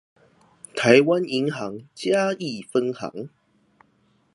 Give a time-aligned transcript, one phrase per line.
[0.73, 3.29] 臺灣銀行嘉義分行